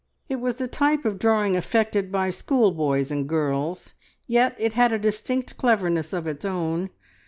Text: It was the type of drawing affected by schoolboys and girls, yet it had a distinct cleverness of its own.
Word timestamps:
It 0.29 0.37
was 0.37 0.55
the 0.55 0.67
type 0.67 1.05
of 1.05 1.19
drawing 1.19 1.55
affected 1.55 2.11
by 2.11 2.31
schoolboys 2.31 3.11
and 3.11 3.29
girls, 3.29 3.93
yet 4.25 4.55
it 4.57 4.73
had 4.73 4.91
a 4.91 4.97
distinct 4.97 5.57
cleverness 5.57 6.11
of 6.11 6.25
its 6.25 6.43
own. 6.43 6.89